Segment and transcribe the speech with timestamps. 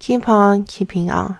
[0.00, 1.36] Keep on keeping on。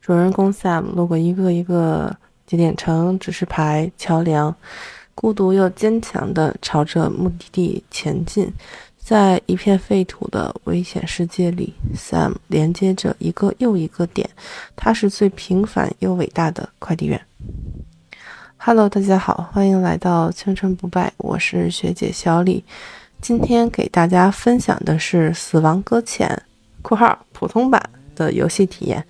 [0.00, 2.14] 主人公 Sam 路过一个一个
[2.46, 4.54] 节点城、指示牌、桥梁，
[5.14, 8.52] 孤独又坚强地朝着目的地前进。
[8.98, 14.28] 在一片废土的危险世界里，Sam 连接着一个又一个点。
[14.76, 17.20] 他是最平凡又伟大的快递员。
[18.56, 22.64] Hello，大家好，欢迎来到青春不败，我是学姐小李。
[23.20, 26.28] 今天给大家分享的是《死亡搁浅》
[26.80, 27.82] （括号普通版）
[28.14, 29.04] 的游戏体验。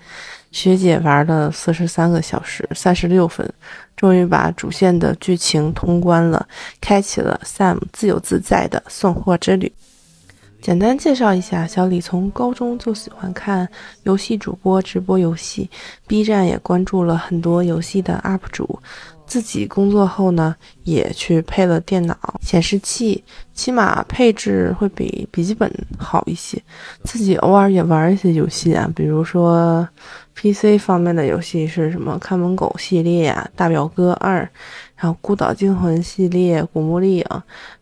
[0.50, 3.52] 学姐玩了四十三个小时，三十六分，
[3.96, 6.46] 终于把主线的剧情通关了，
[6.80, 9.72] 开启了 Sam 自由自在的送货之旅。
[10.62, 13.68] 简单介绍一下，小李从高中就喜欢看
[14.04, 15.68] 游戏主播直播游戏
[16.06, 18.78] ，B 站也关注了很多游戏的 UP 主。
[19.26, 26.60] 自己工作后呢，也去配了电脑显示器，起码配置会比笔记本好一些。
[27.04, 29.88] 自己偶尔也玩一些游戏啊，比如说
[30.34, 34.42] PC 方面的游戏是什么《看门狗》系列呀，《大表哥二》。
[34.96, 37.24] 然后《孤岛惊魂》系列、《古墓丽影》，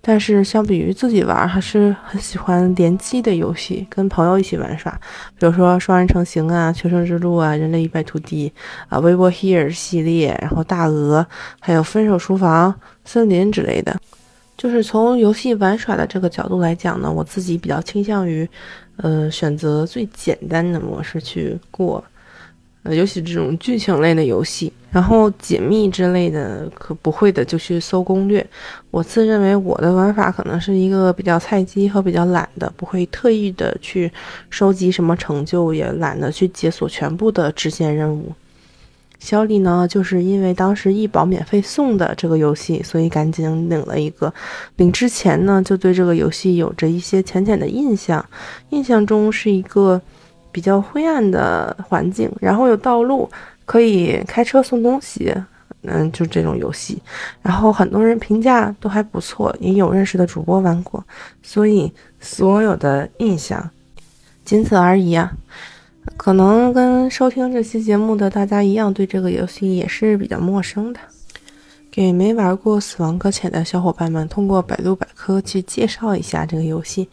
[0.00, 4.90] 但是相比于自己玩，还是很喜欢联机的游戏，跟朋友一起玩耍。
[5.38, 8.48] 比如说《双人成行》啊，《求生之路》啊，《人类一败涂地》
[8.88, 11.20] 啊，《微波 Here》系列，然后《大鹅》，
[11.60, 12.72] 还有《分手厨房》、
[13.04, 13.96] 《森林》之类的。
[14.62, 18.48] 就是从游戏玩耍的这个角度来讲呢，我自己比较倾向于，
[18.94, 22.02] 呃，选择最简单的模式去过。
[22.84, 28.44] 呃，尤其这种剧情类的游戏，然后解密之类的，可不会的就去搜攻略。
[28.92, 34.08] 我自认为我的玩法可能是一个比较菜鸡和比较懒的，不会特意的去
[34.48, 38.32] 收集什么成就，也懒得去解锁全部的支线任务。
[39.22, 44.32] 小李呢，就是因为当时易宝免费送的这个游戏，所以赶紧领了一个。
[44.76, 48.24] 领之前呢，就对这个游戏有着一些浅浅的印象，
[48.70, 50.00] 印象中是一个。
[50.54, 53.26] 比较灰暗的环境，然后有道路
[53.64, 55.34] 可以开车送东西，
[55.80, 57.00] 嗯，就这种游戏。
[57.40, 61.02] 然后很多人评价都还不错，也有认识的主播玩过，
[61.42, 61.90] 所以
[62.20, 63.70] 所有的印象
[64.44, 65.32] 仅此而已啊。
[66.16, 71.00] 可能跟收听这期节目的大家一样，对这个游戏也是比较陌生的。
[71.90, 77.08] 给没玩过《死亡搁浅》的小伙伴们，通过百度百科去介绍一下这个游戏。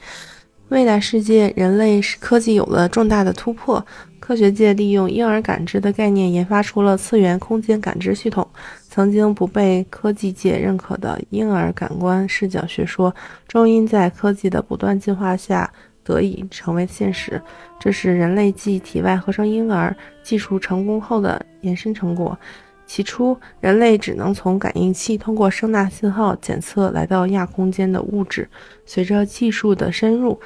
[0.70, 3.86] 未来世界，人类科技有了重大的突破。
[4.20, 8.48] 科学界利用婴儿感知的概念，研发出了次元空间感知系统。
[8.88, 13.14] 曾经不被科技界认可的婴儿感官视角学说，
[13.48, 15.72] 终因在科技的不断进化下
[16.10, 17.40] 得以成为现实。
[17.80, 22.36] 这是人类继体外合成婴儿技术成功后的延伸成果。
[22.88, 28.50] 起初，人类只能从感应器通过声纳信号检测来到亚空间的物质。
[28.84, 30.40] 随着技术的深入，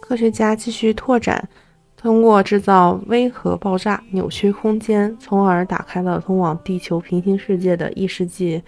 [0.00, 1.48] 科学家继续拓展，
[1.96, 8.60] 通过制造微核爆炸扭曲空间，从而打开了通往地球平行世界的异世界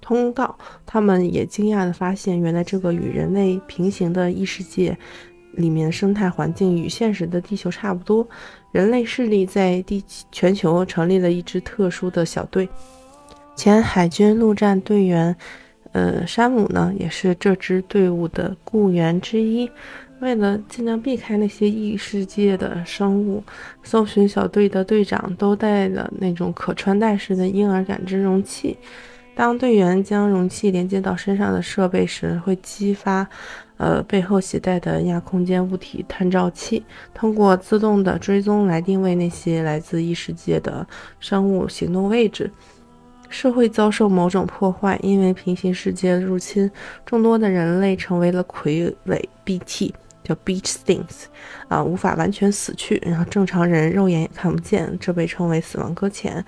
[0.00, 0.56] 通道。
[0.86, 4.96] 他们也惊讶地发现，原来这个与人类平行的异世界
[5.56, 8.26] 里面生态环境与现实的地球差不多。
[8.72, 12.68] 人类势力在地全球成立了一支特殊的小队，
[13.54, 15.36] 前海军陆战队员，
[15.92, 19.70] 呃，山姆呢也是这支队伍的雇员之一。
[20.20, 23.42] 为了尽量避开那些异世界的生物，
[23.82, 28.76] 搜寻小队的队长都带了那种可穿戴式的婴儿感知容器。
[29.36, 33.28] 当队员将容器连接到身上的设备时，会激发。
[33.84, 40.86] 呃，背后携带的亚空间物体探照器，通过自动的追踪来定位那些来自异世界的
[41.20, 42.50] 生物行动位置。
[43.28, 46.70] 社会遭受某种破坏，因为平行世界入侵，
[47.04, 51.24] 众多的人类成为了傀儡 BT，叫 Beach Things，
[51.68, 56.42] 啊，无法完全死去，然后正常人肉眼也看不见，这被称为死亡搁浅。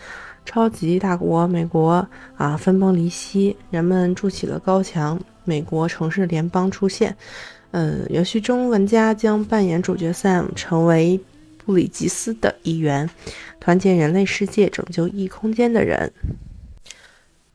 [0.47, 2.09] 超级大国美国
[2.39, 5.21] 啊，分崩离析，人们筑起了高墙。
[5.47, 7.17] 美国城市联邦出现，
[7.71, 11.19] 嗯，游戏中玩家将扮演主角 Sam，成为
[11.65, 13.09] 布里吉斯的一员，
[13.59, 16.13] 团结人类世界，拯救异空间的人。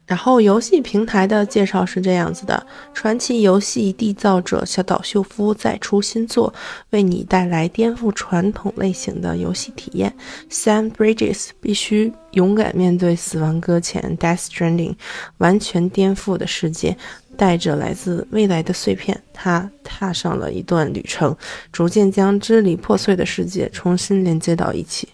[0.07, 6.53] 然后游戏平台的介绍是这样子的：传奇游戏缔造者小岛秀夫再出新作，
[6.89, 10.13] 为你带来颠覆传统类型的游戏体验。
[10.49, 14.95] Sam Bridges 必须勇敢面对死亡搁浅 （Death Stranding），
[15.37, 16.97] 完全颠覆的世界。
[17.41, 21.35] 带着来自未来的碎片，他踏上了一段旅程，
[21.71, 25.09] 逐渐将支离破碎的世界重新连接到一起。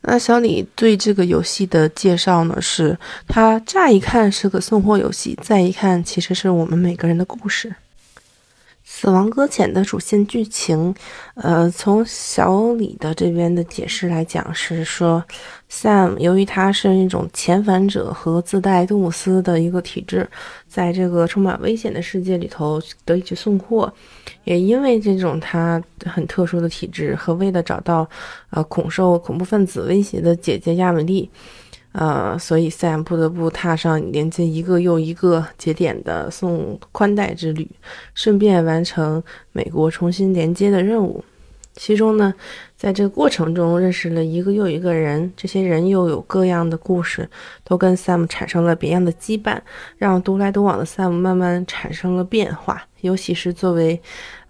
[0.00, 2.58] 那小李对这个游戏的介绍呢？
[2.62, 2.98] 是
[3.28, 7.74] 它乍一看是个送货游戏，再一看其实是我们每个人的故事。
[9.02, 10.94] 死亡搁浅》的主线剧情，
[11.34, 15.24] 呃，从小李的这边的解释来讲，是说
[15.68, 20.24] ，Sam 由于他是一种遣返者和自带杜姆斯的一个体质，
[20.68, 23.92] 在这个充满危险的世界里头得以去送货，
[24.44, 28.08] 也因为这种他很特殊的体质和为了找到，
[28.50, 31.28] 呃，恐受恐怖分子威胁的姐姐亚美丽。
[31.92, 37.70] 呃，所以 Sam 不得不踏上连接一个又一个节点的送宽带之旅，
[38.14, 39.22] 顺便完成
[39.52, 41.22] 美国重新连接的任务。
[41.74, 42.34] 其中呢，
[42.76, 47.28] 在这个过程中认识了一个又一个人，这些人又有各样的故事，
[47.64, 49.58] 都跟 Sam 产生了别样的羁绊，
[49.96, 52.86] 让独来独往的 Sam 慢慢产生了变化。
[53.00, 54.00] 尤其是作为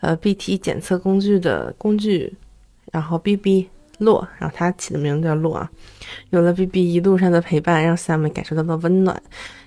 [0.00, 2.34] 呃 BT 检测工具的工具，
[2.90, 3.68] 然后 BB。
[3.98, 5.70] 洛，然后他起的名字叫洛啊。
[6.30, 9.22] 有了 B B 一路上的陪伴，让 Sam 感受到了温暖。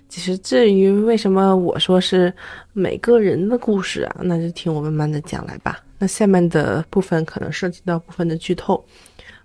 [0.08, 2.34] 其实至于为什么我说是
[2.74, 5.80] 每个人的故事啊，那就听我慢慢的讲来吧。
[5.98, 8.84] 那下面的部分可能涉及到部分的剧透，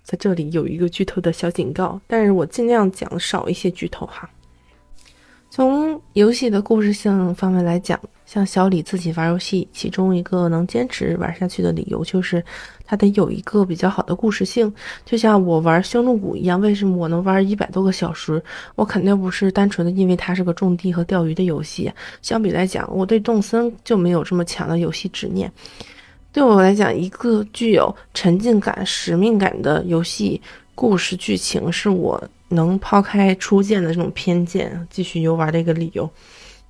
[0.03, 4.29] 在这里有一个剧透的小警告，但是我尽量讲少一些剧透哈。
[5.49, 7.99] 从游戏的故事性方面来讲，
[8.31, 12.41] 像小李自己玩游戏，其中一个能坚持玩下去的理由就是。
[12.85, 14.73] 它得有一个比较好的故事性，
[15.05, 16.59] 就像我玩《星露谷》一样。
[16.59, 18.41] 为什么我能玩一百多个小时？
[18.75, 21.89] 我肯定不是单纯的因为它是个种地和钓鱼的游戏。
[22.21, 25.49] 相比来讲，我对动森就没有这么强的游戏执念。
[26.33, 30.41] 对我来讲，一个具有沉浸感、使命感的游戏
[30.75, 36.09] 故事剧情，是我能抛开初见的这种偏见，继续游玩的一个理由。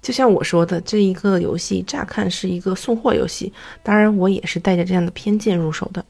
[0.01, 3.53] 就像我说的，这一个游戏乍看是一个送货游戏，
[3.83, 6.03] 当然我也是带着这样的偏见入手的。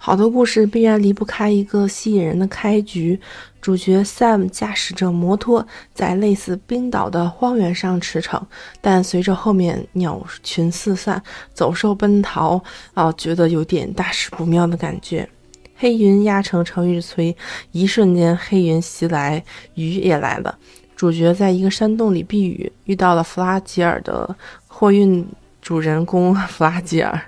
[0.00, 3.20] 好的故事必然离不开一个吸引人的开局，
[3.60, 8.40] 主角 Sam 驾驶着摩托在类似冰岛的荒原上驰骋，
[8.80, 11.20] 但随着后面鸟群四散、
[11.52, 12.62] 走兽奔逃，
[12.94, 15.28] 啊，觉得有点大事不妙的感觉。
[15.74, 17.34] 黑云压城城欲摧，
[17.72, 19.44] 一瞬间黑云袭来，
[19.74, 20.56] 雨也来了。
[20.98, 24.34] 主角在一个山洞里避雨，遇到了弗拉吉尔的
[24.66, 25.24] 货运
[25.62, 27.22] 主人公弗拉吉尔，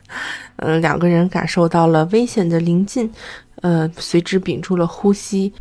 [0.57, 3.09] 嗯，两个人感受到了危险的临近，
[3.63, 5.53] 呃，随之屏住了呼吸，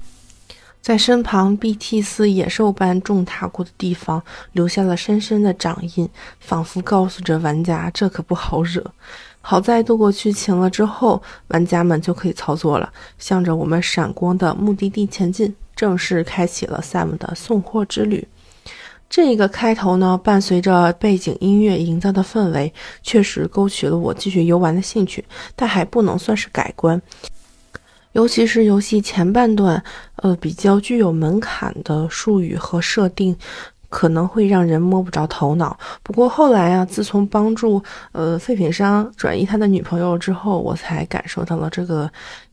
[0.81, 4.23] 在身旁 BT 似野兽般重踏过的地方
[4.53, 6.09] 留下了深深的掌印，
[6.39, 8.83] 仿佛告诉着玩家这可不好惹。
[9.41, 15.55] 好在度过剧情了之后，玩家们就可以操作了，向着我们闪光的目的地前进。
[15.79, 18.27] 正式开启了 Sam 的送货之旅。
[19.09, 25.23] 这个开头呢，伴随着背景音乐营造的氛围，确实勾起了我继续游玩的兴趣，
[25.55, 27.01] 但还不能算是改观。
[28.11, 29.81] 尤其是游戏前半段，
[30.17, 33.33] 呃，比较具有门槛的术语和设定。
[33.91, 35.75] 可能会让人摸不着头脑。
[36.03, 42.07] 不过后来啊，自从帮助呃废品商转移他的女朋友之后，我才感受到了这个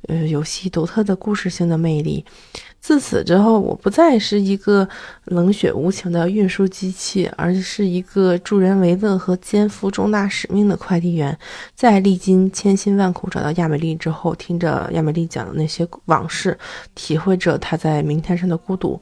[0.09, 2.25] 呃游戏独特的故事性的魅力。
[2.87, 4.89] 自此之后，我不再是一个
[5.25, 11.37] 冷血无情的运输机器，而是一个助人为乐和肩负重大使命的快递员。
[11.75, 16.57] 在历经千辛万苦找到亚美丽之后，听着亚美丽讲的那些往事，
[16.95, 19.01] 体会着她在明天上的孤独，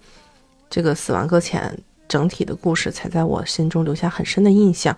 [0.71, 1.77] 这个死亡搁浅。
[2.09, 4.97] 整体的故事才在我心中留下很深的印象。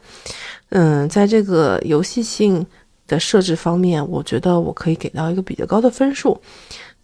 [0.68, 2.64] 嗯，在这个游戏性
[3.08, 6.40] 的设置方面，我觉得我可以给到一个比较高的分数。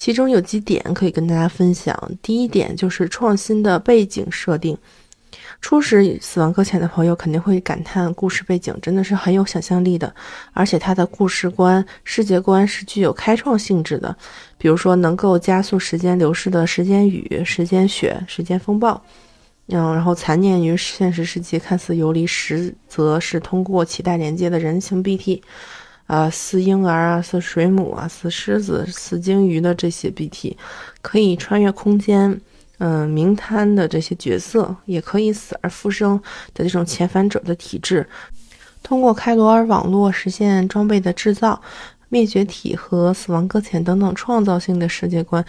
[0.03, 1.97] 其中有几点可以跟大家分享。
[2.21, 4.77] 第一点就是创新的背景设定。
[5.61, 10.13] 初始《死亡搁浅》的朋友肯定会感叹，故事背景真的是很有想象力的，
[10.55, 14.17] 而且它的故事观、世界观是具有开创性质的。
[14.59, 19.01] 比如说，能够加速时间流逝的时间雨、时间雪、时间风暴。
[19.69, 25.41] 嗯，然后残念于现实世界看似游离，实则是通过脐带连接的人形 BT，
[26.07, 30.57] 啊，似婴儿啊，似水母啊，似狮子、似鲸鱼的这些 BT，
[31.01, 32.41] 可以穿越空间，
[32.79, 36.21] 嗯，明滩的这些角色，也可以死而复生
[36.53, 38.07] 的这种遣返者的体质，
[38.83, 41.63] 通过开罗尔网络实现装备的制造、
[42.09, 45.45] 灭绝体和死亡搁浅等等创造性的世界观。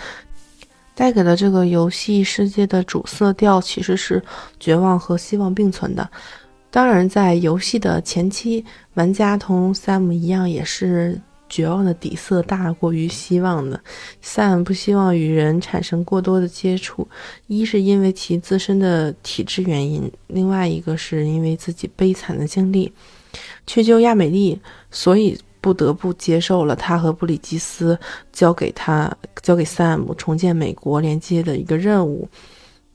[0.96, 4.22] 带给了这个游戏世界的主色调其实是
[4.60, 6.08] 绝望和希望并存的。
[6.74, 8.66] 当然，在游戏的前期，
[8.96, 13.80] 玩家同 Sam 一样，也是绝望的底色大过于希望的。
[14.24, 17.08] Sam 不希望与人产生过多的接触，
[17.46, 22.92] 一是因为其自身的体质原因，另外一个是因为自己悲惨的经历，
[23.68, 25.40] 去救亚美丽，所以。
[25.64, 27.98] 不得不接受了他和布里吉斯
[28.34, 29.10] 交给他、
[29.42, 32.28] 交给 Sam 重建美国连接的一个任务。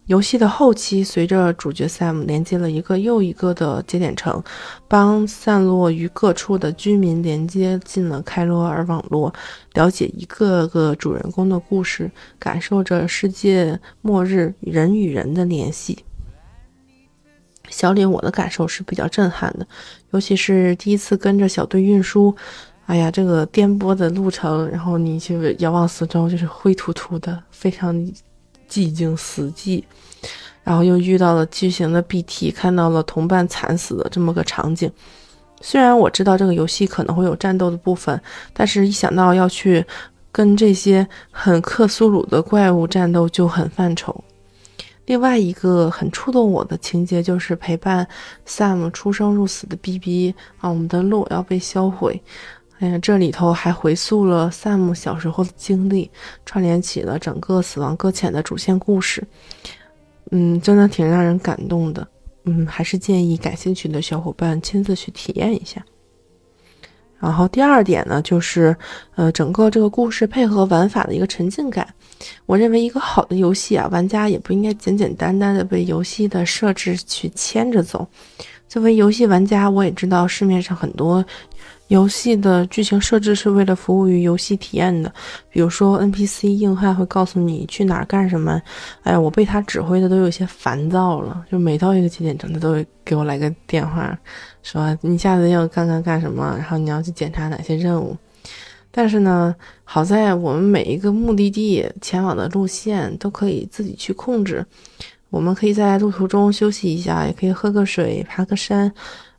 [0.09, 4.43] 游戏的后期，随着主角 Sam 连接了一个又一个的节点城，
[4.89, 9.31] 帮散落于各处的居民连接进了开罗尔网络，
[9.75, 16.03] 了解一个个主人公的故事，感受着世界末日人与人的联系。
[17.69, 19.67] 小李，我的感受是比较震撼的，
[20.13, 22.35] 尤其是第一次跟着小队运输，
[22.87, 28.11] 哎呀，这个颠簸的路程，然后你去遥望四周，就是灰秃秃的，非常。
[28.69, 29.83] 寂静死寂，
[30.63, 34.91] 然后又遇到了巨型的 BT，看到了同伴惨死的这么个场景。
[35.61, 38.21] 虽然我知道这个游戏可能会有战斗的部分，
[38.53, 39.85] 但是一想到要去
[40.31, 44.23] 跟这些很克苏鲁的怪物战斗，就很犯愁。
[45.07, 48.07] 另外一个很触动我的情节，就是陪伴
[48.47, 52.23] Sam 出生入死的 BB 啊，我们的路要被销毁。
[52.81, 56.09] 哎呀，这里头还回溯了 Sam 小时候的经历，
[56.47, 59.27] 串联起了整个《死亡搁浅》的主线故事。
[60.31, 62.07] 嗯，真的挺让人感动的。
[62.45, 65.85] 嗯，还是建议感兴趣的小伙伴亲自去体验一下。
[67.19, 68.77] 然后第二点呢，就是
[69.17, 71.93] 呃，整个这个故事配合玩法的一个沉浸感。
[72.47, 78.07] 我认为一个好的游戏啊，玩家也不应该简简单单的被游戏的设置去牵着走。
[78.69, 81.25] 作为游戏玩家，我也知道市面上很多。
[81.89, 85.13] 游戏的剧情设置是为了服务于游戏体验的，
[85.51, 88.61] 比如说 NPC 硬汉会告诉你去哪儿干什么，
[89.03, 91.45] 哎呀，我被他指挥的都有些烦躁了。
[91.51, 94.17] 就每到一个节点城，他都会给我来个电话，
[94.63, 98.17] 说你下次要干干干什么，然后你要去检查哪些任务。
[98.91, 99.55] 但是呢，
[99.85, 104.65] 好在我们每一个目的地前往的路线都可以自己去控制，
[105.31, 108.93] 我们可以在路途中休息一下，也可以喝个水、爬个山。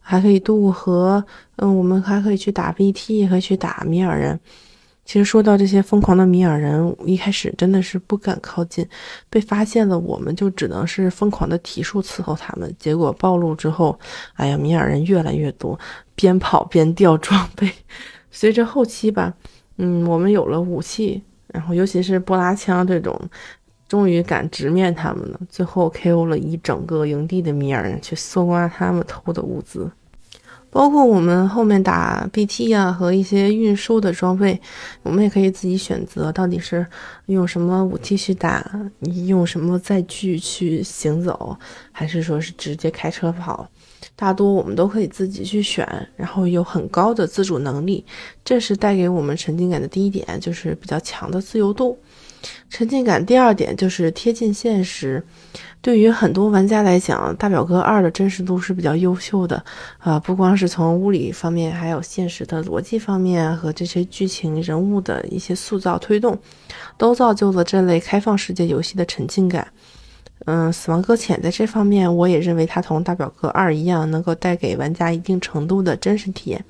[0.09, 1.23] 还可以渡河，
[1.57, 4.39] 嗯，我们还可以去打 BT，也可以去打米尔人。
[5.05, 8.83] 其实说到这些疯狂的米尔人，一开始真的是不敢靠近，
[9.29, 12.75] 被发现了，我们就只能是疯狂的提速伺候他们。
[12.79, 13.99] 结果暴露之后，
[14.33, 15.79] 哎呀，米尔人越来越多，
[16.15, 17.71] 边跑边掉装备。
[18.31, 19.31] 随着后期吧，
[19.77, 21.21] 嗯，我们有了武器，
[21.53, 23.15] 然后尤其是波拉枪这种。
[23.87, 29.91] 终于敢直面他们了，最后 KO 了一整个营地的米尔人，去搜刮他们偷的物资，
[30.71, 34.59] 包括我们后面打 BT 啊和一些运输的装备，
[35.03, 36.85] 我们也可以自己选择，到底是
[37.25, 38.63] 用什么武器去打，
[39.25, 41.57] 用什么载具去行走，
[41.91, 43.67] 还是说是直接开车跑，
[44.15, 48.05] 大多我们都可以自己去选，然后有很高的自主能力，
[48.45, 51.97] 这是带给我们沉浸感的第一点，就是比较强的自由度。
[52.69, 55.23] 沉浸感第二点就是贴近现实，
[55.81, 59.63] 对于很多玩家来讲，《大表哥二》的真实度是比较优秀的
[59.97, 66.37] 啊，不光是从物理方面，还有现实的逻辑方面和这些剧情人物的一些塑造推动，
[66.97, 69.67] 都造就了这类开放世界游戏的沉浸感。
[70.45, 76.63] 嗯，《死亡搁浅》在这方面，我也认为它同《大表哥二》一样，能够带给玩家一定程度的真实体验。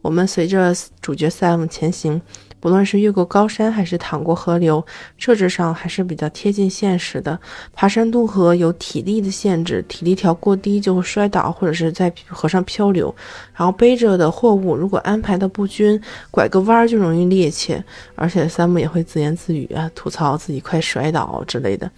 [0.00, 2.22] 我们随着主角 Sam 前行。
[2.64, 4.82] 不论是越过高山还是淌过河流，
[5.18, 7.38] 设置上还是比较贴近现实的。
[7.74, 13.14] 爬山渡河有体力的限制，体力条过低就会摔倒，或者是在河上漂流。
[13.52, 17.82] 然后背着的货物如果安排的不均，拐个弯就容易趔趄。
[18.14, 21.90] 而且三木也会自言自语啊，吐槽自己快摔倒之类的。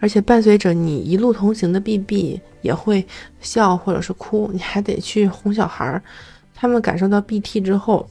[0.00, 3.06] 而且伴随着你一路同行的 BB 也会
[3.40, 6.02] 笑或者是哭，你还得去哄小孩儿。
[6.52, 8.10] 他们感受到 BT 之后。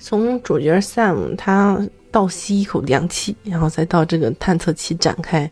[0.00, 1.78] 从主角 Sam 他
[2.10, 5.48] 倒吸一口凉气，然后再到这个探测器展开，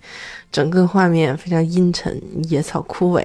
[0.51, 3.25] 整个画面非常阴沉，野草枯萎，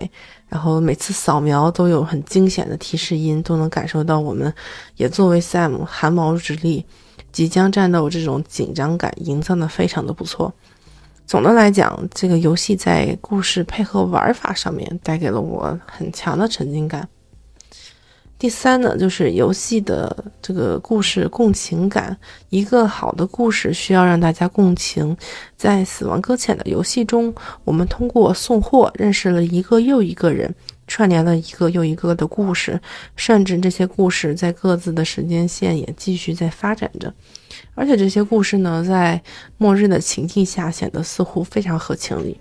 [0.50, 4.54] 然后每次扫描都有很惊险的提示音，都能感受到我们
[4.98, 6.86] 也作为 Sam 汗毛直立，
[7.32, 10.54] 即将战斗这种紧张感营造的非常的不错。
[11.26, 17.08] 总的来讲，这个游戏在故事配合玩法上面带给了我很强的沉浸感。
[18.44, 22.18] 第三呢，就是游戏的这个故事共情感。
[22.50, 25.16] 一个好的故事需要让大家共情。
[25.56, 27.34] 在《死亡搁浅》的游戏中，
[27.64, 30.54] 我们通过送货认识了一个又一个人，
[30.88, 32.78] 串联了一个又一个的故事，
[33.16, 37.14] 甚至这些故事在各自的时间线也继续在发展着。
[37.76, 39.22] 而且这些故事呢，在
[39.58, 42.38] 末日的情境下显得似乎非常合情理。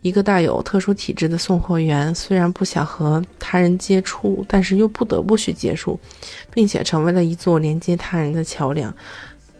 [0.00, 5.98] 一个带有特殊体质的送货员，虽然不想和他人接触，但是又不得不去接触，
[6.52, 8.94] 并且成为了一座连接他人的桥梁。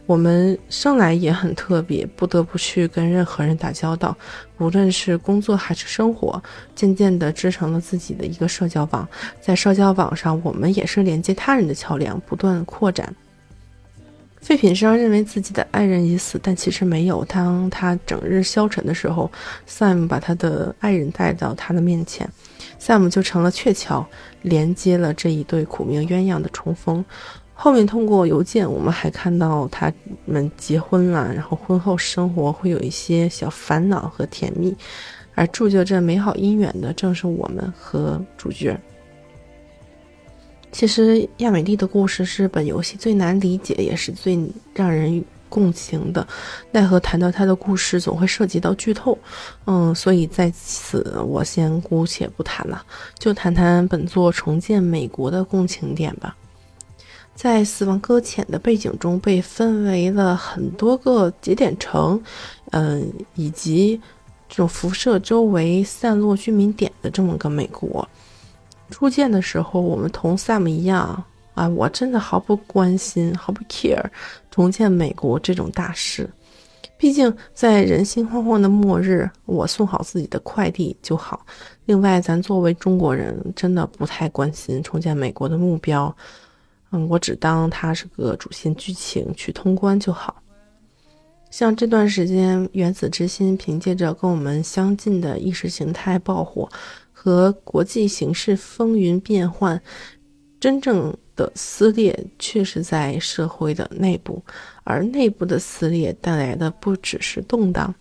[0.07, 4.17] 我们生来也很特别，不得不去跟任何人打交道，
[4.57, 6.43] 无论是工作还是生活，
[6.75, 9.07] 渐渐地织成了自己的一个社交网。
[9.39, 13.15] 在社交网上，我们也是连接他人的桥梁，不断扩展。
[14.49, 17.23] 废品商认为自己的爱人已死，但其实没有。
[17.27, 19.31] 当他整日消沉的时候
[19.69, 22.27] ，Sam 把他的爱人带到他的面前
[22.81, 24.07] ，Sam 就成了鹊桥，
[24.41, 27.05] 连接了这一对苦命鸳鸯的重逢。
[27.53, 29.93] 后面通过邮件，我们还看到他
[30.25, 34.75] 们结婚了，然后婚后生活会有一些小烦恼和甜蜜，
[35.35, 38.81] 而铸就这美好姻缘的正是我们和主角。
[40.71, 44.39] 其实亚美丽的故事是本游戏最难理解，也是最
[44.75, 46.27] 让人共情的。
[46.71, 49.19] 奈何谈到他的故事，总会涉及到剧透，
[49.65, 52.85] 嗯，所以在此我先姑且不谈了，
[53.19, 56.37] 就谈谈本作重建美国的共情点吧。
[57.35, 62.21] 在《死亡搁浅》的背景中，被分为了很多个节点城，
[62.73, 64.01] 嗯，以及
[64.49, 68.07] 这种辐射周围散落居民点的这么个美国。
[68.91, 71.23] 初见的时候，我们同 Sam 一样
[71.55, 74.05] 啊，我真的毫不关心，毫不 care
[74.51, 76.29] 重建美国这种大事。
[76.97, 81.47] 毕竟在人心惶惶的末日，我送好自己的快递就好。
[81.85, 86.15] 另外，咱作为中国人，真的不太关心重建美国的目标。
[86.91, 90.43] 嗯，我只当它是个主线剧情，去通关就好。
[91.51, 96.69] 像这段时间，原子之心凭借着跟我们相近的意识形态爆火
[97.29, 99.79] 和国际形势风云变幻，
[100.59, 104.43] 真正的撕裂却是在社会的内部，
[104.83, 107.95] 而内部的撕裂带来的不只是动荡。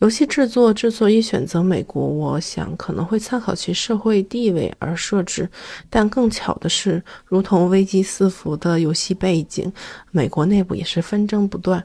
[0.00, 5.48] 游戏制作之所以选择美国，我想可能会参考其社会地位而设置。
[5.88, 9.72] 但更巧的是，如同危机四伏的游戏背景，
[10.10, 11.84] 美国内部也是纷争不断，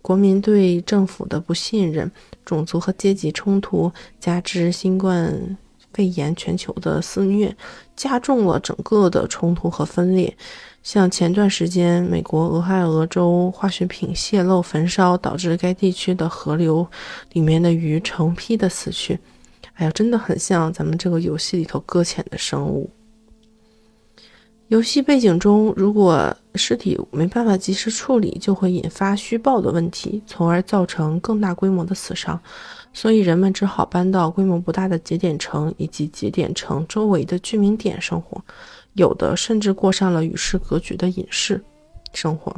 [0.00, 2.08] 国民对政府的不信任、
[2.44, 5.58] 种族和阶级冲突，加之新冠
[5.92, 7.54] 肺炎全球的肆虐，
[7.96, 10.36] 加重了整个的冲突和分裂。
[10.82, 16.86] 像前段时间，美国俄亥俄州化学品泄漏焚烧，导致该地区的河流
[17.32, 19.18] 里面的鱼成批的死去。
[19.74, 22.90] 哎呀，真的很像咱们这个游戏里头搁浅的生物。
[24.68, 32.40] 游戏背景中，如果尸体没办法及时处理，就会引发虚报的问题，从而造成更大规模的死伤。
[32.92, 38.42] 所以人们只好搬到规模不大的节点城以及节点城周围的居民点生活。
[38.94, 41.62] 有的甚至过上了与世隔绝的隐士
[42.12, 42.54] 生活，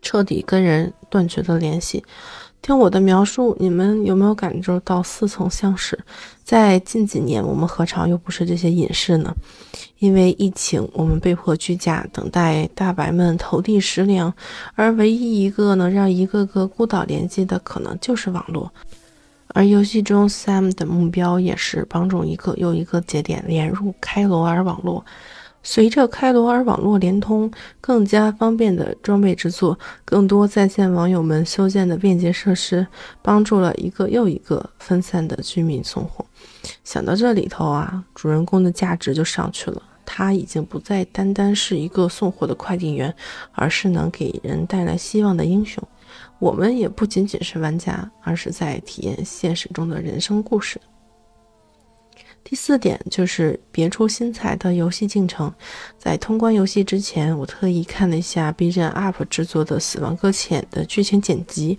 [0.00, 2.02] 彻底跟人断绝了联系。
[2.62, 5.98] 听我的描述，你们有没有感受到似曾相识？
[6.44, 9.34] 在近几年，我们何尝又不是这些隐士呢？
[9.98, 14.32] 因为疫情，我们被迫居家，等待大白们投递食粮，
[14.74, 18.70] 而唯一一个能让一个个孤岛联系的，可能就是网络。
[19.52, 25.04] 而游戏中，Sam 的目标也是帮助一个又一个节点连入开罗尔网络。
[25.62, 27.50] 随着开罗尔网络连通，
[27.82, 32.86] 更加方便的装备制作，更多在线网友们修建的便捷设施，
[33.20, 36.24] 帮助了一个又一个分散的居民送货。
[36.82, 39.82] 想到这里头啊，主人公的价值就上去了。
[40.06, 43.14] 他已经不再单单是一个送货的快递员，
[43.52, 45.86] 而是能给人带来希望的英雄。
[46.38, 50.80] 我们也不仅仅是玩家，而是在体验现实中的人生故事。
[52.42, 55.52] 第四点就是别出心裁的游戏进程。
[55.98, 61.78] 在通关游戏之前，我特意看了一下 B 站 UP 制作的《死亡搁浅》的剧情剪辑，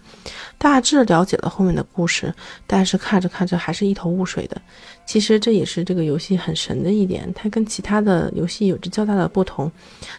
[0.60, 2.34] 大致了解了后面的故事，
[2.67, 4.62] 但是看着看着还是一头雾水的。
[5.04, 9.70] 其实这也是这个游戏很神的一点，它跟其他的游戏有着较大的不同，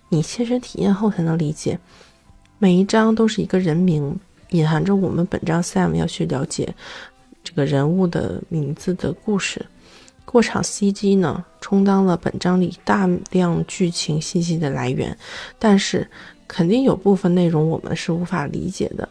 [0.08, 1.78] 你切身体验后才能理解。
[2.62, 4.16] 每一章都是一个人名。
[4.50, 6.72] 隐含着我们本章 Sam 要去了解
[7.42, 9.66] 这个人物的名字的故事。
[10.24, 15.18] 过场 CG 呢，充当了本章里大量剧情信息的来源，
[15.58, 16.08] 但是
[16.46, 19.08] 肯定有部分内容我们是无法理解的。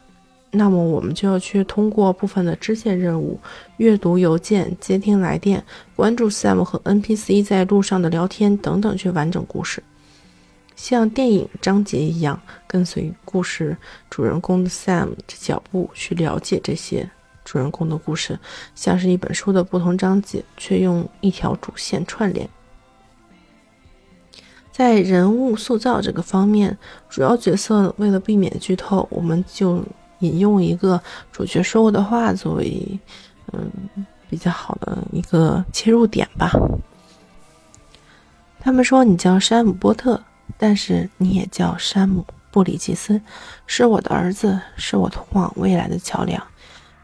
[0.51, 3.37] 那么我们就要去通过部分的支线任务、
[3.75, 5.61] 阅读邮件、接听来电、
[5.97, 9.83] 关注 Sam 和 NPC 在路上的聊天等等，去完整故事。
[10.75, 13.77] 像电影章节一样，跟随故事
[14.09, 17.09] 主人公的 Sam 的脚步去了解这些
[17.45, 18.39] 主人公的故事，
[18.73, 22.49] 像是一本书的不同章节，却用一条主线串联。
[24.71, 26.75] 在人物塑造这个方面，
[27.09, 29.83] 主要角色为了避免剧透，我们就
[30.19, 30.99] 引用一个
[31.31, 32.99] 主角说过的话作为
[33.51, 33.69] 嗯
[34.29, 36.51] 比较好的一个切入点吧。
[38.59, 40.19] 他们说：“你叫山姆波特。”
[40.57, 43.21] 但是你也叫山姆·布里吉斯，
[43.65, 46.41] 是我的儿子，是我通往未来的桥梁。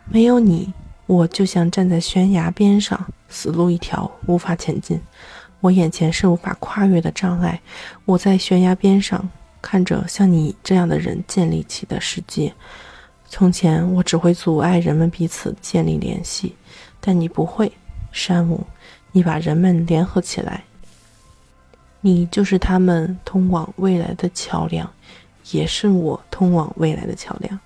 [0.09, 0.73] 没有你，
[1.05, 5.01] 我就像站在悬崖边上，死路一条，无法前进。
[5.59, 7.59] 我眼前是无法跨越的障碍。
[8.05, 9.27] 我在悬崖边上，
[9.61, 12.53] 看着像你这样的人建立起的世界。
[13.27, 16.55] 从前我只会阻碍人们彼此建立联系，
[17.01, 17.71] 但你不会，
[18.11, 18.65] 山姆，
[19.11, 20.63] 你把人们联合起来。
[22.01, 24.89] 你就是他们通往未来的桥梁，
[25.51, 27.59] 也是我通往未来的桥梁。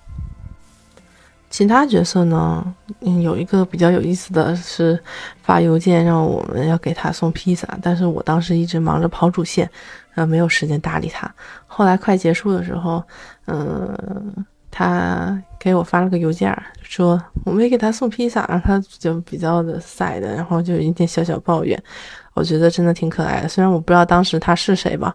[1.50, 2.74] 其他角色呢？
[3.02, 4.98] 嗯，有一个比较有意思的是
[5.42, 9.70] 发邮件让我们要给他送披萨，但是我当时一直忙着跑主线，
[10.16, 11.30] 呃，没有时间搭理他。
[11.68, 13.04] 后来快结束的时候，
[13.48, 21.78] 嗯，他给我发了个邮件，说我没给他送披萨，然后他就比较的 sad，然后就有一点小小抱怨。
[22.34, 25.14] 我觉得真的挺可爱的，虽然我不知道当时他是谁吧。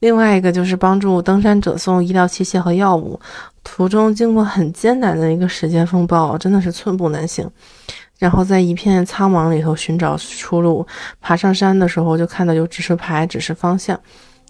[0.00, 3.18] 另外一个就是帮助登山者送医疗器械和药物，
[3.62, 7.48] 途中经过很艰难的一个时间风暴，真的是寸步难行。
[8.18, 10.84] 然后在一片苍茫里头寻找出路，
[11.20, 13.98] 爬上山的时候就看到有指示牌指示方向，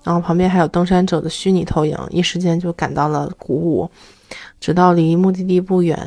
[0.03, 3.91] 然后旁边还有登山者的虚拟投影，一时间就感到了鼓舞。
[4.63, 5.99] 直到离目的地不远，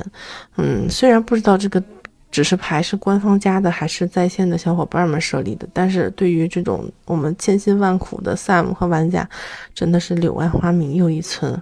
[0.55, 1.83] 嗯，虽然不知道这个。
[2.31, 5.65] 指示牌是官方加的还是在线的小伙伴们设立的？
[5.71, 9.29] 但是对于这种我们千辛万苦的 Sam 和玩家，
[9.73, 11.57] 真的是柳暗花明又一村。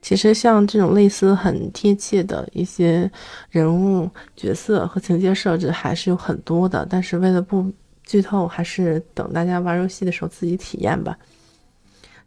[0.00, 3.10] 其实像这种类似很贴切的一些
[3.50, 7.70] 人物角色和情节设置还是有很多的，但是为了不
[8.02, 11.14] 剧透，还是等大家玩游戏的时候自己体验吧。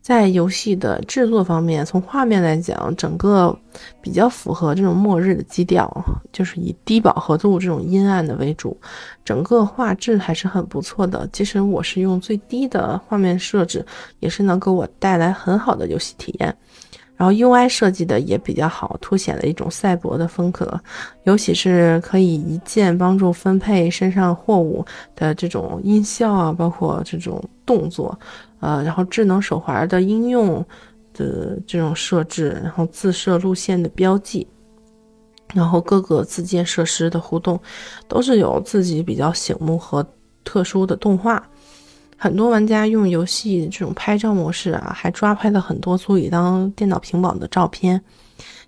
[0.01, 3.55] 在游戏的制作方面，从画面来讲，整个
[4.01, 5.89] 比较符合这种末日的基调，
[6.31, 8.75] 就是以低饱和度这种阴暗的为主，
[9.23, 11.29] 整个画质还是很不错的。
[11.31, 13.85] 其实我是用最低的画面设置，
[14.19, 16.53] 也是能给我带来很好的游戏体验。
[17.15, 20.81] 然后 UI 设计的也比较好，凸显了一种赛博的风格，
[21.25, 24.83] 尤其是可以一键帮助分配身上货物
[25.15, 28.17] 的这种音效啊，包括这种动作。
[28.61, 30.65] 呃，然后智能手环的应用
[31.13, 34.47] 的这种设置，然后自设路线的标记，
[35.53, 37.59] 然后各个自建设施的互动，
[38.07, 40.07] 都是有自己比较醒目和
[40.45, 41.45] 特殊的动画。
[42.17, 47.99] 很多玩家用游戏这种拍照模式啊，还抓拍了很多足以当电脑屏保的照片。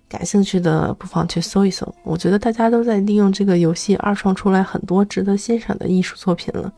[0.06, 1.92] 感兴趣的不妨去搜一搜。
[2.04, 6.72] 我觉得大家都在利用这个游戏二创出来很多值得欣赏的艺术作品了。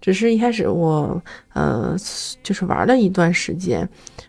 [0.00, 1.20] 只是一开始我，
[1.52, 1.96] 呃，
[2.42, 3.88] 就是玩了一段时间，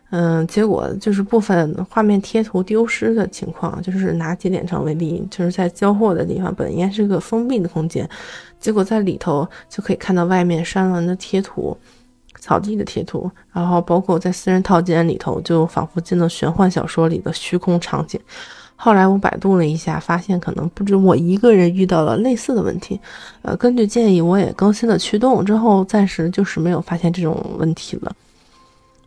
[0.09, 3.81] 嗯，结果就是部分画面贴图丢失的情况。
[3.81, 8.09] 就是拿节点城为例，就是在交货的地方本应该是个封闭的空间，
[8.59, 11.77] 结果在里头就可以看到外面山峦的贴图、
[12.39, 18.19] 草地的贴图，然后包括在私人套间里头，就仿佛进了玄幻小说里的虚空场景。
[18.79, 22.99] 后来我百度了一下，发现可能不止我一个人遇到了类似的问题。
[23.41, 28.15] 呃，根据建议，我也更新了驱动，之后暂时就是没有发现这种问题了。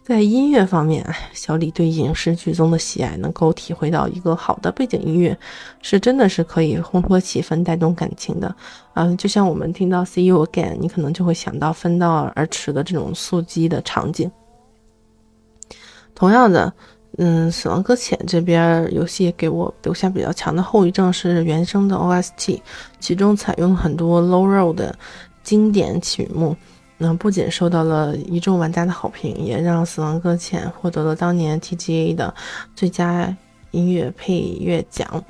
[0.03, 5.39] 在音乐方面，小李对影视剧中的喜爱，能够体会到一个好的背景音乐
[5.83, 8.53] 是真的是可以烘托气氛、带动感情的。
[8.95, 14.29] 嗯，就像我们听到《See You Again》，你可能就会想到分道而驰的这种速激的场景。
[16.13, 16.75] 同样的。
[17.18, 22.61] 嗯，死亡搁浅这边游戏给我留下比较强的后遗症是原声的 OST，
[23.01, 24.96] 其中采用很多 Low Road 的
[25.42, 26.57] 经典曲目，
[26.96, 32.33] 那不仅受到了一众玩家的好评，也让死亡搁浅获得了当年 TGA 的
[32.77, 33.37] 最佳
[33.73, 35.23] 音乐配乐奖。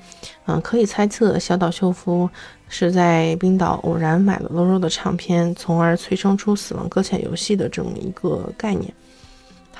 [0.47, 2.29] 嗯，可以猜测小岛秀夫
[2.69, 8.93] 是在冰岛偶然买了 Low Road 的唱片，从而催生出死亡搁浅游戏的这么一个概念。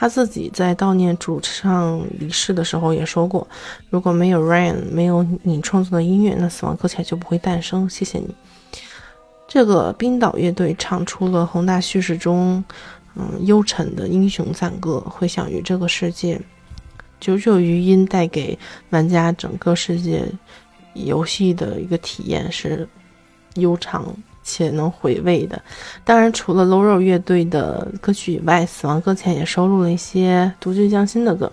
[0.01, 3.47] 他自己在悼念主唱离世的时候也说过
[3.91, 8.35] ：“如果没有 Ryan，没有你创作的音乐，那死亡搁浅就不会诞生。”谢谢你。
[9.47, 12.65] 这个冰岛乐队唱出了宏大叙事中，
[13.15, 16.41] 嗯，幽沉的英雄赞歌，回响于这个世界。
[17.21, 18.59] 九九余音带给
[18.89, 20.25] 玩家整个世界
[20.95, 22.89] 游戏的一个体验是
[23.57, 24.07] 悠长。
[24.43, 25.61] 且能回味的，
[26.05, 31.51] 当然除了 Low Ro 乐队的歌曲以外，死亡搁浅也收录了一些独具匠心的歌。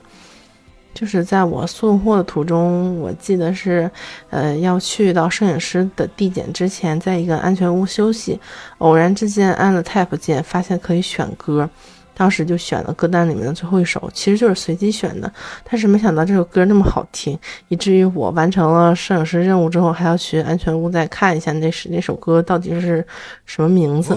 [0.94, 3.88] 就是在我送货的途中，我记得是，
[4.32, 8.40] 呃，要去到摄影师的地点之前，在一个安全屋休息，
[8.80, 11.70] 偶然之间按了 Tab 键，发现可以选歌。
[12.18, 15.32] 当时就选了歌单里面的最后一首，其实就是随机选的，
[15.64, 23.06] 但是没想到这首歌那么好听，以至于我完成了摄影师任务之后，还要去安全屋再看一下那是那首歌到底是
[23.46, 24.16] 什么名字。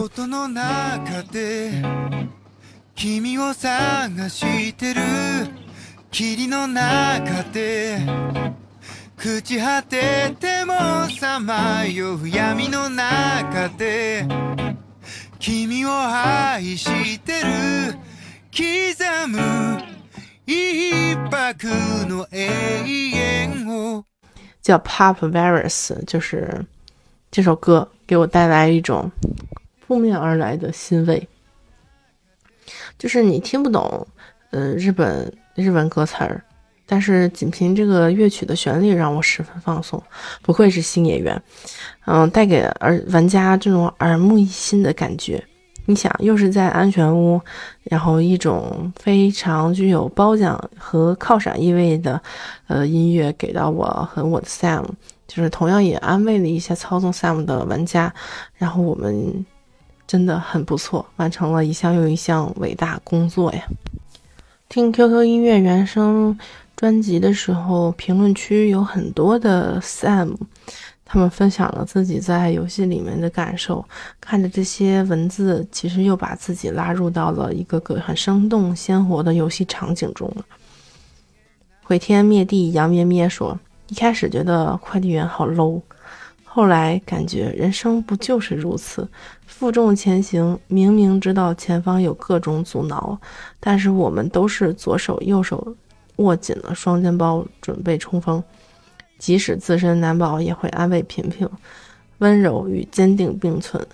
[15.39, 17.97] 君を愛してる
[18.51, 19.35] 刻む
[24.61, 26.65] 叫 Pop Virus，就是
[27.31, 29.11] 这首歌给我带来一种
[29.85, 31.27] 扑面而来的欣慰。
[32.97, 34.07] 就是你听不懂，
[34.51, 36.43] 呃，日本日文歌词儿，
[36.90, 40.02] 但是仅凭这个乐曲的旋律让我十分放松。
[40.42, 41.40] 不愧是新演员，
[42.06, 45.40] 嗯，带给耳玩家这种耳目一新的感觉。
[45.86, 47.40] 你想，又是在安全屋，
[47.84, 52.20] 然后一种非常具有褒奖和犒赏意味的，
[52.66, 54.84] 呃，音乐给到我和我的 Sam，
[55.28, 58.12] 就是同样也安慰了一下操纵 Sam 的玩家，
[58.56, 59.46] 然后我们。
[60.06, 63.62] 真的很不错，完成了一项又一项伟大工作呀！
[64.68, 66.36] 听 QQ 音乐原声
[66.80, 70.34] 专辑的时候，评论区有很多的 Sam，
[71.04, 73.84] 他们分享了自己在游戏里面的感受。
[74.18, 80.42] 看着这些文字，其实又把自己拉入到了一个个很生动鲜活的游戏场景中了。
[81.82, 85.82] 毁天灭地杨咩咩说：“一开始觉得快递员好 low。”
[86.44, 89.06] 后来感觉人生不就是如此，
[89.46, 93.20] 负重前行，明明知道前方有各种阻挠，
[93.60, 95.76] 但是我们都是左手右手
[96.20, 98.42] 握紧了双肩包，准备冲锋。
[99.18, 101.46] 即使自身难保，也会安慰平平，
[102.18, 103.86] 温柔与坚定并存。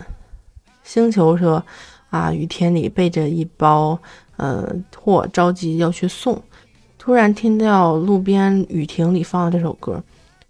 [0.85, 1.65] 星球说
[2.11, 3.99] ：“啊，雨天里背着一包
[4.37, 6.41] 呃货，着急要去送，
[6.97, 10.03] 突然听到路边雨亭里放的这首歌。”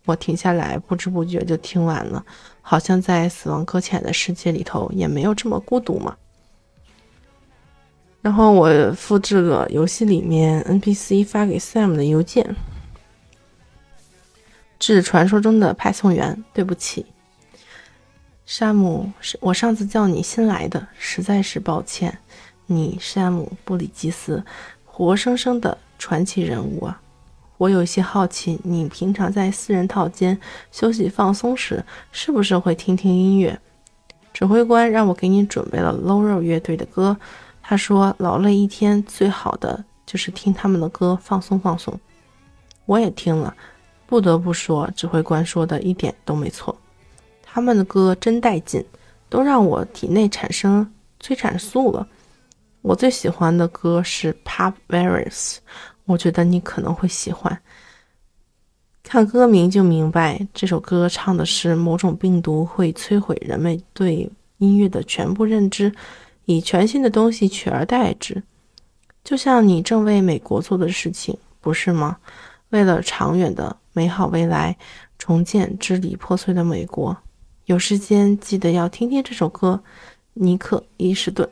[0.04, 2.24] 我停下来，不知不觉就听完了，
[2.62, 6.16] 好像在死亡搁浅的世界里头也没有这么孤独嘛。
[8.26, 12.56] 然后我复制了游戏里面 NPC 发给 Sam 的邮件
[14.80, 17.06] ：“致传说中的派送员，对不起，
[18.44, 22.18] 山姆，我上次叫你新来的，实在是抱歉。
[22.66, 24.42] 你山姆布里吉斯，
[24.84, 27.00] 活生生的传奇人物啊。”
[27.58, 30.36] 我有些好奇，你平常在私人套间
[30.72, 33.56] 休息放松时，是不是会听听音乐？
[34.32, 37.16] 指挥官让我给你准备了 Low 肉乐队的歌，
[37.68, 41.98] 他说劳累一天最好的就是听他们的歌放松放松。
[42.84, 43.52] 我也听了，
[44.06, 46.72] 不得不说，指挥官说的一点都没错，
[47.42, 48.84] 他们的歌真带劲，
[49.28, 52.06] 都让我体内产生催产素了。
[52.82, 55.56] 我最喜欢的歌是 Pop Virus。
[56.04, 57.60] 我觉得你可能会喜欢，
[59.02, 65.92] 看歌名就明白，这首歌唱的是某种病毒会摧毁人们对音乐的全部认知，
[66.46, 68.42] 以全新的东西取而代之，
[69.22, 72.16] 就像你正为美国做的事情，不是吗？
[72.70, 74.76] 为了长远的美好未来，
[75.18, 77.16] 重建支离破碎的美国。
[77.66, 79.82] 有时间记得要听听这首歌，
[80.34, 81.48] 尼克·伊什顿。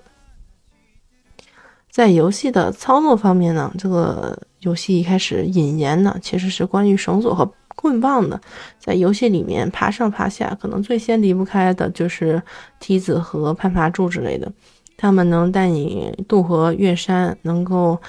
[1.91, 8.41] 在游戏的操作方面呢，这个游戏一开始引言呢，其实是关于绳索和棍棒的。
[8.79, 12.43] 在游戏里面爬上爬下，可能最先离不开的就是
[12.81, 14.53] 梯子和攀爬柱之类的，
[14.97, 18.01] 他们能带你渡河越山，能够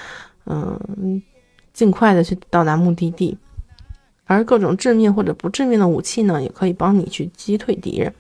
[0.45, 1.21] 嗯
[1.74, 3.38] 尽快的去到达目的地。
[4.26, 8.13] 而各种致命或者不致命的武器呢，也可以帮你去击退敌人。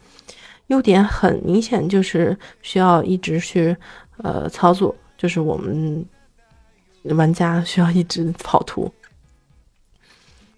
[0.67, 3.75] 优点很明显，就是需要一直去
[4.17, 4.95] 呃操作。
[5.17, 6.05] 就是我们
[7.03, 8.91] 玩家需要一直跑图，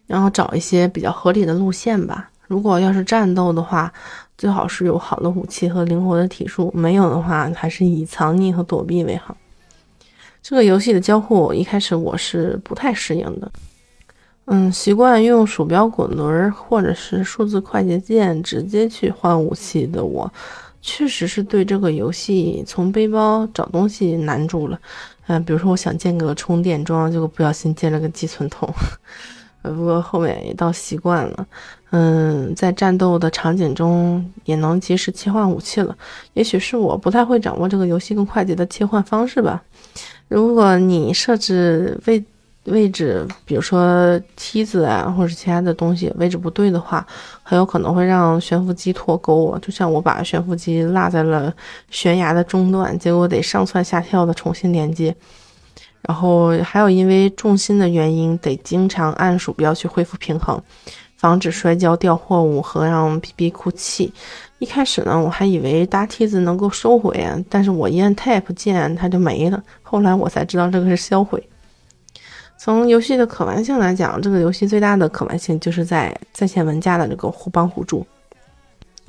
[0.06, 2.30] 然后找一些比较合理的路线吧。
[2.48, 3.94] 如果要是战斗的话，
[4.38, 9.36] 最好是有好的武器和灵活的体术；没有的话，还是以藏匿和躲避为好。
[10.44, 13.52] 这个游戏的交互一开始我是不太适应的，
[14.46, 20.32] 嗯，习惯用鼠标滚轮或者是数字快捷键直接去换武器的我。
[20.80, 24.80] 确实是对这个游戏从背包找东西难住了，
[25.26, 28.74] 嗯，比如说我想建个充电桩，结果不小心建了个寄存桶，
[29.70, 31.48] 不过后面也倒习惯了，
[31.92, 35.96] 嗯，在战斗的场景中也能及时切换武器了。
[36.34, 39.62] 也许是我不太会掌握这个游戏更快捷的切换方式吧。
[40.28, 42.24] 如果你设置位。
[42.70, 47.08] 位置，比如说梯子啊，或者其他的东西位置不对的话，
[47.42, 49.58] 很有可能会让悬浮机脱钩。
[49.62, 51.54] 就像我把悬浮机落在了
[51.90, 55.16] 悬崖的中段，结果得上蹿下跳的重新连接。
[56.08, 60.60] 然后还有因为重心的原因，得经常按鼠标去恢复平衡，
[61.18, 64.12] 防止摔跤掉货物和让 BB 哭泣。
[64.60, 69.62] 一开始呢，我还以为搭梯子能够收回，但是我一按 Tab 键它就没了。
[69.84, 71.46] 后来我才知道这个是销毁。
[72.58, 78.04] 从游戏的可玩性来讲，这个游戏最大的可玩性就是在在线玩家的这个互帮互助。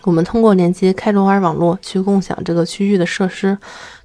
[0.02, 3.56] 我们通过连接开罗尔网络去共享这个区域的设施，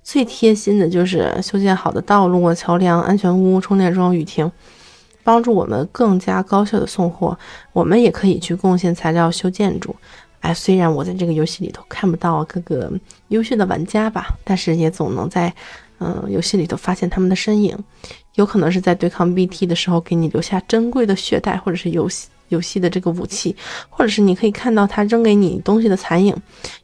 [0.04, 4.52] 最贴心的就是修建好的道路、桥梁、安全屋、充电桩、雨亭。
[5.26, 7.38] 帮助我们更加高效的送货。
[7.72, 9.96] 我们也可以去贡献材料修建筑。
[10.42, 12.92] 哎，虽然我在这个游戏里头看不到各个
[13.30, 15.54] 优秀的玩家吧，但是也总能在
[16.00, 17.78] 嗯游戏里头发现他们的身影。
[18.36, 22.28] 有可能是在对抗 BT 的时候给你留下珍贵的血袋，或者是游戏。
[22.54, 23.56] 游戏的这个武器，
[23.90, 26.34] 或者是你可以看到他扔给你东西的残影，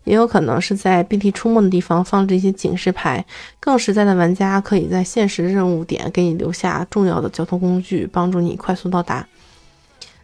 [0.03, 3.23] 也有可能是在 BT 出没的地方放置一些警示牌。
[3.60, 9.25] 更实在的玩家可以在现实任务点给你留下重要的交通工具，帮助你快速到达。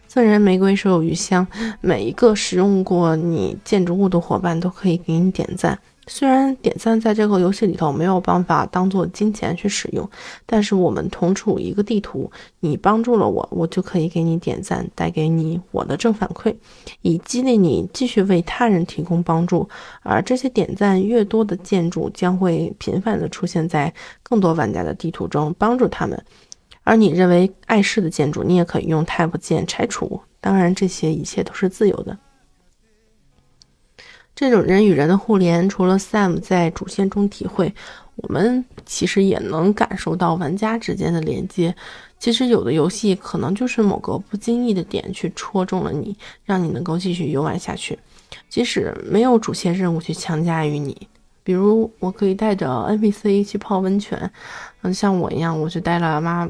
[0.08, 1.46] 赠人玫瑰，手有余香。
[1.80, 5.78] 每一个使用过你建筑物的伙伴都可以给你点赞。
[6.08, 10.08] 虽然点赞在这个游戏里头没有办法当做金钱去使用，
[10.46, 16.54] 但是我们同处一个地图，你帮助了我，我就可以给你点赞，带给你我的正反馈，
[17.02, 19.68] 以激励你继续为他人提供帮助。
[20.02, 23.92] 而这些点赞越多的建筑将会频繁地出现在
[24.22, 26.24] 更多玩家的地图中，帮助他们。
[26.84, 30.20] 而你认为碍事的建筑，你也可以用 Tab 键拆除。
[30.40, 32.16] 当然，这些一切都是自由的。
[34.36, 37.74] 这种人与人的互联，除了 Sam 在主线中体会，
[38.16, 41.74] 我们其实也能感受到玩家之间的连接。
[42.18, 47.98] 其实有的游戏可能就是某个不经意的点去戳中了你，让你能够继续游玩下去，
[48.50, 51.08] 即使没有主线任务去强加于你。
[51.42, 54.30] 比如，我可以带着 NPC 去泡温泉，
[54.82, 56.46] 嗯，像我一样，我去带了妈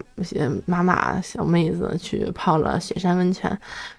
[0.66, 3.56] 妈妈小妹子去泡了雪山温泉，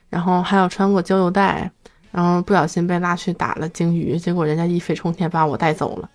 [0.09, 1.71] 然后还有穿过交流带。
[2.11, 6.09] 然后不小心被拉去打了鲸鱼，结果人家一飞冲天把我带走了。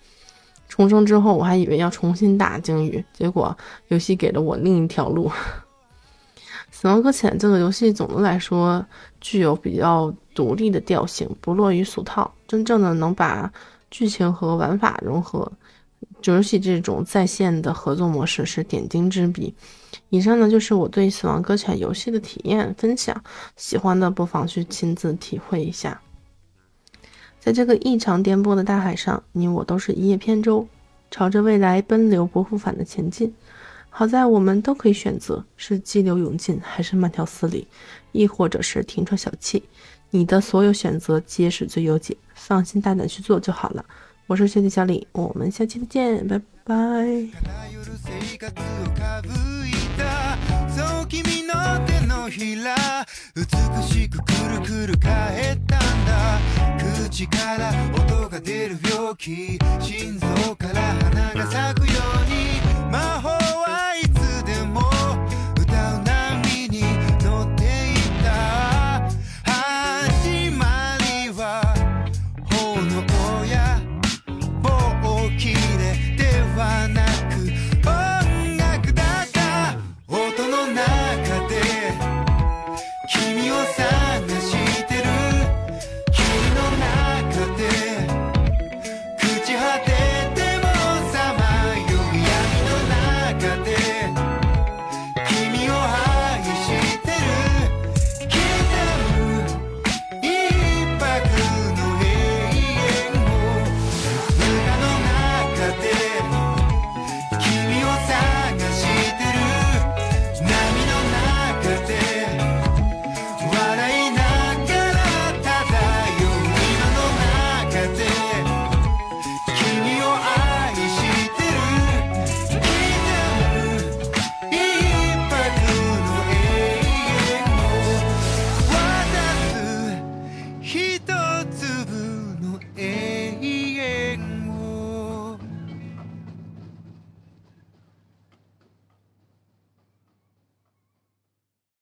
[0.67, 3.55] 重生之后，我还以为要重新打鲸鱼，结果
[3.89, 5.31] 游戏给了我另一条路。
[6.71, 8.83] 死亡搁浅这个游戏总的来说
[9.21, 13.51] 具有比较独立的调性，不落于俗套，真正的能把
[13.91, 15.51] 剧情和玩法融合。
[16.23, 19.53] 游戏这种在线的合作模式是点睛之笔。
[20.09, 23.23] 以上呢就是我对《死亡搁浅》游戏的体验分享，
[23.55, 25.99] 喜欢的不妨去亲自体会一下。
[27.39, 30.67] 在这个异常颠簸的大海上，你我都是一叶扁舟，
[31.11, 33.33] 朝着未来奔流不复返的前进。
[33.89, 37.67] 好在我们都可以选择是激流勇进，还是慢条斯理，
[38.11, 39.61] 亦或者是停车小憩。
[40.09, 43.85] 你的所有选择皆是最优解，放心大胆去做就好了。
[44.26, 46.74] 我是学弟小李，我们下期再见，拜拜。
[53.34, 53.42] 美
[53.82, 56.38] しくくるくる返ったんだ
[57.08, 62.60] 口から音が出る病気心臓から花が咲くように
[62.92, 63.28] 魔法